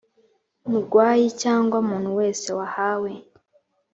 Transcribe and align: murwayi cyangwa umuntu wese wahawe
murwayi 0.69 1.25
cyangwa 1.41 1.75
umuntu 1.83 2.09
wese 2.19 2.47
wahawe 2.57 3.11